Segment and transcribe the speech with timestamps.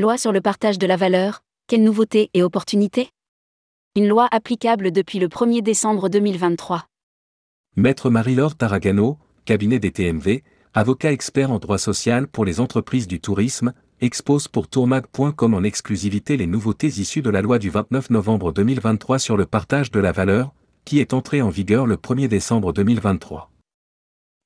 [0.00, 3.10] Loi sur le partage de la valeur, quelles nouveautés et opportunités
[3.96, 6.86] Une loi applicable depuis le 1er décembre 2023.
[7.74, 13.18] Maître Marie-Laure Taragano, cabinet des TMV, avocat expert en droit social pour les entreprises du
[13.18, 18.52] tourisme, expose pour tourmag.com en exclusivité les nouveautés issues de la loi du 29 novembre
[18.52, 22.72] 2023 sur le partage de la valeur, qui est entrée en vigueur le 1er décembre
[22.72, 23.50] 2023.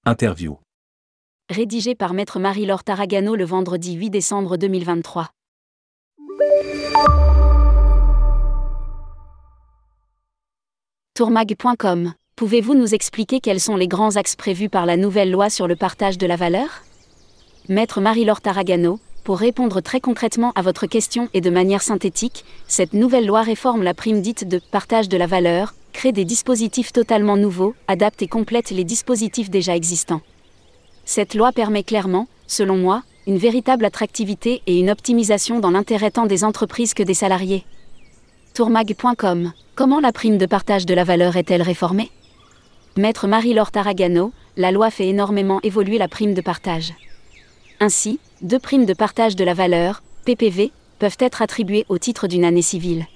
[0.06, 0.56] Interview.
[1.50, 5.28] Rédigé par Maître Marie-Laure Taragano le vendredi 8 décembre 2023.
[11.14, 12.14] Tourmag.com.
[12.36, 15.76] Pouvez-vous nous expliquer quels sont les grands axes prévus par la nouvelle loi sur le
[15.76, 16.82] partage de la valeur?
[17.68, 22.92] Maître Marie-Laure Taragano, pour répondre très concrètement à votre question et de manière synthétique, cette
[22.92, 27.36] nouvelle loi réforme la prime dite de partage de la valeur, crée des dispositifs totalement
[27.36, 30.22] nouveaux, adapte et complète les dispositifs déjà existants.
[31.04, 36.26] Cette loi permet clairement, selon moi, une véritable attractivité et une optimisation dans l'intérêt tant
[36.26, 37.64] des entreprises que des salariés.
[38.54, 42.10] Tourmag.com Comment la prime de partage de la valeur est-elle réformée?
[42.96, 46.92] Maître Marie-Laure Taragano, la loi fait énormément évoluer la prime de partage.
[47.80, 52.44] Ainsi, deux primes de partage de la valeur, PPV, peuvent être attribuées au titre d'une
[52.44, 53.06] année civile.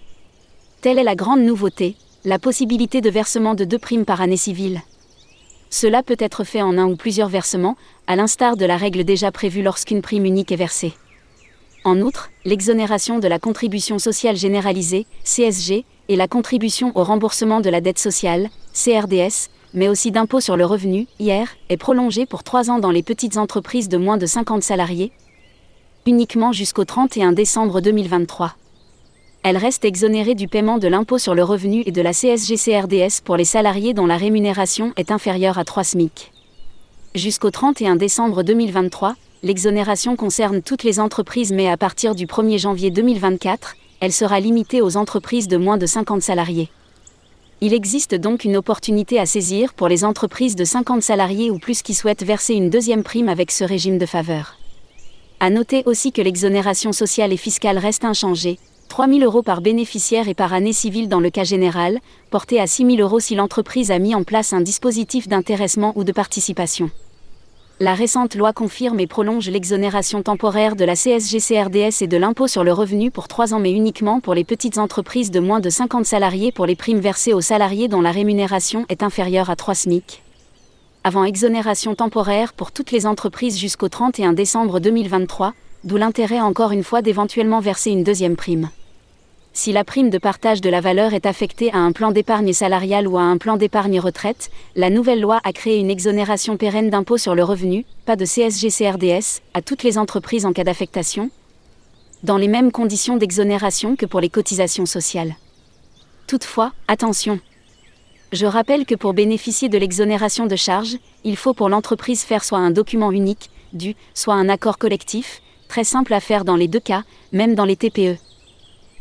[0.81, 4.81] Telle est la grande nouveauté, la possibilité de versement de deux primes par année civile.
[5.69, 7.77] Cela peut être fait en un ou plusieurs versements,
[8.07, 10.93] à l'instar de la règle déjà prévue lorsqu'une prime unique est versée.
[11.85, 17.71] En outre, l'exonération de la contribution sociale généralisée, CSG, et la contribution au remboursement de
[17.71, 22.71] la dette sociale, CRDS, mais aussi d'impôt sur le revenu, IR, est prolongée pour trois
[22.71, 25.13] ans dans les petites entreprises de moins de 50 salariés,
[26.07, 28.57] uniquement jusqu'au 31 décembre 2023
[29.49, 33.37] elle reste exonérée du paiement de l'impôt sur le revenu et de la CSG-CRDS pour
[33.37, 36.33] les salariés dont la rémunération est inférieure à 3 SMIC.
[37.17, 42.91] Jusqu'au 31 décembre 2023, l'exonération concerne toutes les entreprises mais à partir du 1er janvier
[42.91, 46.69] 2024, elle sera limitée aux entreprises de moins de 50 salariés.
[47.63, 51.81] Il existe donc une opportunité à saisir pour les entreprises de 50 salariés ou plus
[51.81, 54.59] qui souhaitent verser une deuxième prime avec ce régime de faveur.
[55.41, 58.59] À noter aussi que l'exonération sociale et fiscale reste inchangée,
[58.91, 61.99] 3 000 euros par bénéficiaire et par année civile dans le cas général,
[62.31, 66.05] porté à 6 000 euros si l'entreprise a mis en place un dispositif d'intéressement ou
[66.05, 66.91] de participation.
[67.79, 72.65] La récente loi confirme et prolonge l'exonération temporaire de la CSG-CRDS et de l'impôt sur
[72.65, 76.07] le revenu pour 3 ans mais uniquement pour les petites entreprises de moins de 50
[76.07, 80.23] salariés pour les primes versées aux salariés dont la rémunération est inférieure à 3 SMIC.
[81.05, 85.53] Avant exonération temporaire pour toutes les entreprises jusqu'au 31 décembre 2023,
[85.85, 88.71] d'où l'intérêt encore une fois d'éventuellement verser une deuxième prime.
[89.59, 93.09] Si la prime de partage de la valeur est affectée à un plan d'épargne salariale
[93.09, 97.17] ou à un plan d'épargne retraite, la nouvelle loi a créé une exonération pérenne d'impôt
[97.17, 101.31] sur le revenu, pas de CSG-CRDS, à toutes les entreprises en cas d'affectation,
[102.23, 105.37] dans les mêmes conditions d'exonération que pour les cotisations sociales.
[106.27, 107.41] Toutefois, attention.
[108.33, 112.59] Je rappelle que pour bénéficier de l'exonération de charges, il faut pour l'entreprise faire soit
[112.59, 116.81] un document unique, du, soit un accord collectif, Très simple à faire dans les deux
[116.81, 117.03] cas,
[117.33, 118.19] même dans les TPE.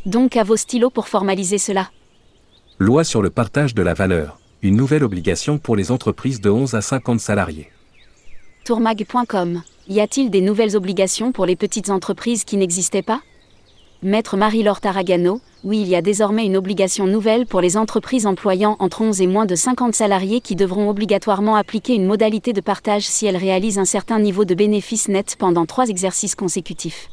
[0.06, 1.90] Donc à vos stylos pour formaliser cela.
[2.78, 4.38] Loi sur le partage de la valeur.
[4.62, 7.70] Une nouvelle obligation pour les entreprises de 11 à 50 salariés.
[8.64, 9.62] Tourmag.com.
[9.88, 13.20] Y a-t-il des nouvelles obligations pour les petites entreprises qui n'existaient pas?
[14.00, 18.76] Maître Marie-Laure Taragano, oui, il y a désormais une obligation nouvelle pour les entreprises employant
[18.78, 23.08] entre 11 et moins de 50 salariés qui devront obligatoirement appliquer une modalité de partage
[23.08, 27.08] si elles réalisent un certain niveau de bénéfice net pendant trois exercices consécutifs.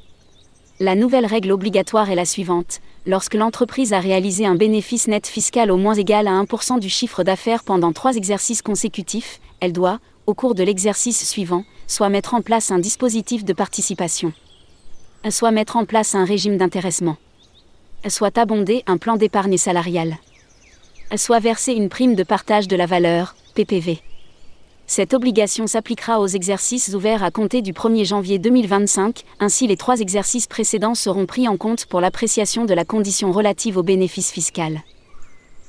[0.84, 2.82] La nouvelle règle obligatoire est la suivante.
[3.06, 7.24] Lorsque l'entreprise a réalisé un bénéfice net fiscal au moins égal à 1% du chiffre
[7.24, 12.42] d'affaires pendant trois exercices consécutifs, elle doit, au cours de l'exercice suivant, soit mettre en
[12.42, 14.34] place un dispositif de participation
[15.30, 17.16] soit mettre en place un régime d'intéressement,
[18.10, 20.18] soit abonder un plan d'épargne salariale,
[21.16, 24.02] soit verser une prime de partage de la valeur, PPV.
[24.86, 30.00] Cette obligation s'appliquera aux exercices ouverts à compter du 1er janvier 2025, ainsi les trois
[30.00, 34.82] exercices précédents seront pris en compte pour l'appréciation de la condition relative au bénéfice fiscal.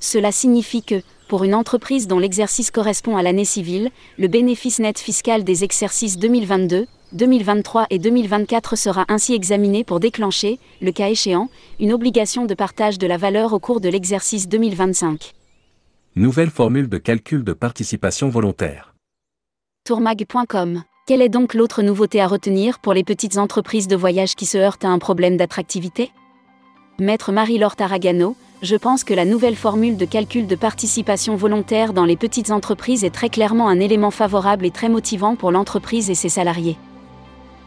[0.00, 4.98] Cela signifie que, pour une entreprise dont l'exercice correspond à l'année civile, le bénéfice net
[4.98, 11.48] fiscal des exercices 2022, 2023 et 2024 sera ainsi examiné pour déclencher, le cas échéant,
[11.78, 15.32] une obligation de partage de la valeur au cours de l'exercice 2025.
[16.16, 18.93] Nouvelle formule de calcul de participation volontaire.
[19.86, 20.82] Tourmag.com.
[21.06, 24.56] Quelle est donc l'autre nouveauté à retenir pour les petites entreprises de voyage qui se
[24.56, 26.10] heurtent à un problème d'attractivité?
[26.98, 32.06] Maître Marie-Laure Taragano, je pense que la nouvelle formule de calcul de participation volontaire dans
[32.06, 36.14] les petites entreprises est très clairement un élément favorable et très motivant pour l'entreprise et
[36.14, 36.78] ses salariés.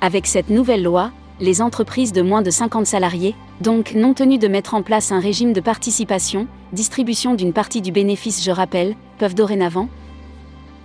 [0.02, 4.48] Avec cette nouvelle loi, les entreprises de moins de 50 salariés, donc non tenues de
[4.48, 9.36] mettre en place un régime de participation, distribution d'une partie du bénéfice, je rappelle, peuvent
[9.36, 9.88] dorénavant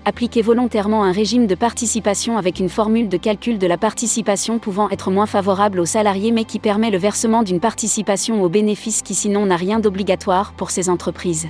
[0.05, 4.91] appliquer volontairement un régime de participation avec une formule de calcul de la participation pouvant
[4.91, 9.15] être moins favorable aux salariés mais qui permet le versement d'une participation au bénéfice qui
[9.15, 11.49] sinon n'a rien d'obligatoire pour ces entreprises.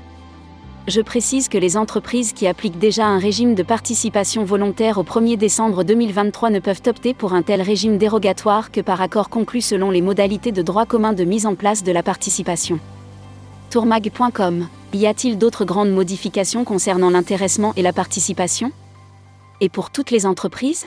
[0.88, 5.36] Je précise que les entreprises qui appliquent déjà un régime de participation volontaire au 1er
[5.36, 9.90] décembre 2023 ne peuvent opter pour un tel régime dérogatoire que par accord conclu selon
[9.92, 12.80] les modalités de droit commun de mise en place de la participation.
[13.72, 18.70] Tourmag.com Y a-t-il d'autres grandes modifications concernant l'intéressement et la participation?
[19.62, 20.84] Et pour toutes les entreprises?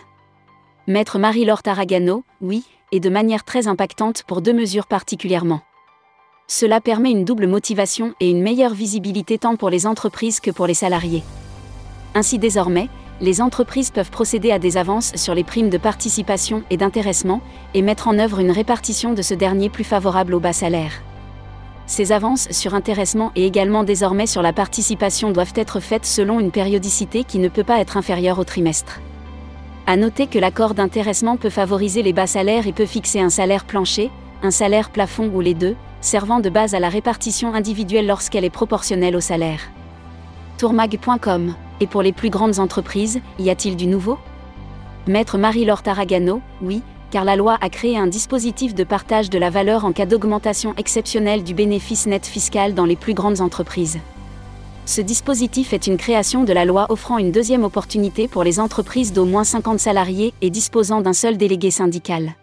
[0.85, 5.61] Maître Marie-Laure Taragano, oui, et de manière très impactante pour deux mesures particulièrement.
[6.47, 10.67] Cela permet une double motivation et une meilleure visibilité tant pour les entreprises que pour
[10.67, 11.23] les salariés.
[12.13, 12.89] Ainsi désormais,
[13.19, 17.41] les entreprises peuvent procéder à des avances sur les primes de participation et d'intéressement
[17.73, 21.01] et mettre en œuvre une répartition de ce dernier plus favorable aux bas salaires.
[21.87, 26.51] Ces avances sur intéressement et également désormais sur la participation doivent être faites selon une
[26.51, 29.01] périodicité qui ne peut pas être inférieure au trimestre.
[29.87, 33.65] À noter que l'accord d'intéressement peut favoriser les bas salaires et peut fixer un salaire
[33.65, 34.09] plancher,
[34.41, 38.49] un salaire plafond ou les deux, servant de base à la répartition individuelle lorsqu'elle est
[38.49, 39.61] proportionnelle au salaire.
[40.57, 44.17] Tourmag.com Et pour les plus grandes entreprises, y a-t-il du nouveau?
[45.07, 46.81] Maître Marie-Laure Taragano, oui,
[47.15, 50.73] car la loi a créé un dispositif de partage de la valeur en cas d'augmentation
[50.75, 53.99] exceptionnelle du bénéfice net fiscal dans les plus grandes entreprises.
[54.85, 59.13] Ce dispositif est une création de la loi offrant une deuxième opportunité pour les entreprises
[59.13, 62.35] d'au moins 50 salariés et disposant d'un seul délégué syndical.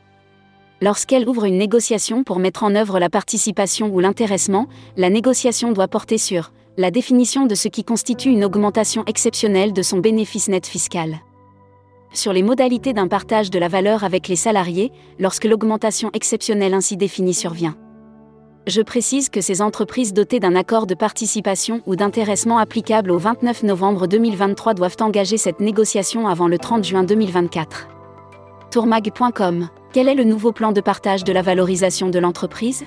[0.81, 5.87] Lorsqu'elle ouvre une négociation pour mettre en œuvre la participation ou l'intéressement, la négociation doit
[5.87, 10.67] porter sur la définition de ce qui constitue une augmentation exceptionnelle de son bénéfice net
[10.67, 11.21] fiscal.
[12.13, 16.97] Sur les modalités d'un partage de la valeur avec les salariés, lorsque l'augmentation exceptionnelle ainsi
[16.97, 17.77] définie survient.
[18.67, 23.65] Je précise que ces entreprises dotées d'un accord de participation ou d'intéressement applicable au 29
[23.65, 27.89] novembre 2023 doivent engager cette négociation avant le 30 juin 2024.
[28.71, 32.85] Tourmag.com quel est le nouveau plan de partage de la valorisation de l'entreprise?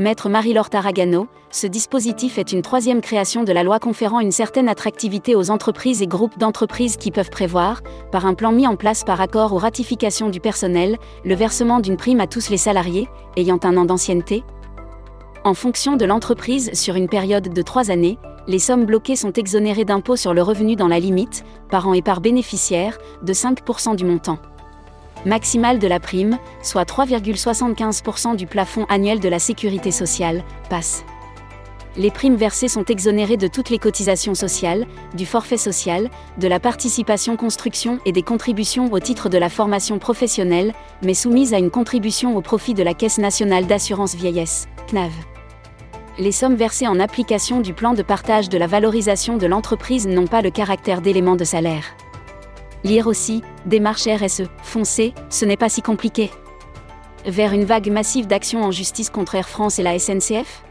[0.00, 4.68] Maître Marie-Laure Taragano, ce dispositif est une troisième création de la loi conférant une certaine
[4.68, 9.02] attractivité aux entreprises et groupes d'entreprises qui peuvent prévoir, par un plan mis en place
[9.02, 13.58] par accord ou ratification du personnel, le versement d'une prime à tous les salariés, ayant
[13.64, 14.44] un an d'ancienneté.
[15.42, 19.84] En fonction de l'entreprise sur une période de trois années, les sommes bloquées sont exonérées
[19.84, 24.04] d'impôt sur le revenu dans la limite, par an et par bénéficiaire, de 5% du
[24.04, 24.38] montant
[25.24, 31.04] maximale de la prime, soit 3,75% du plafond annuel de la sécurité sociale, passe.
[31.96, 36.60] Les primes versées sont exonérées de toutes les cotisations sociales, du forfait social, de la
[36.60, 41.70] participation construction et des contributions au titre de la formation professionnelle, mais soumises à une
[41.70, 45.10] contribution au profit de la Caisse nationale d'assurance vieillesse, CNAV.
[46.20, 50.26] Les sommes versées en application du plan de partage de la valorisation de l'entreprise n'ont
[50.26, 51.84] pas le caractère d'élément de salaire.
[52.84, 56.30] Lire aussi, démarche RSE, foncez, ce n'est pas si compliqué.
[57.26, 60.62] Vers une vague massive d'actions en justice contre Air France et la SNCF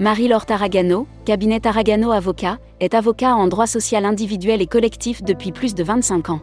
[0.00, 5.74] Marie-Laure Taragano, cabinet Taragano Avocat, est avocat en droit social individuel et collectif depuis plus
[5.74, 6.40] de 25 ans.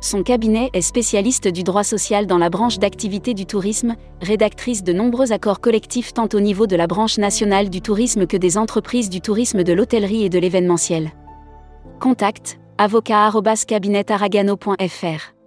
[0.00, 4.92] Son cabinet est spécialiste du droit social dans la branche d'activité du tourisme, rédactrice de
[4.92, 9.10] nombreux accords collectifs tant au niveau de la branche nationale du tourisme que des entreprises
[9.10, 11.10] du tourisme de l'hôtellerie et de l'événementiel.
[11.98, 15.37] Contact avocat.cabinetaragano.fr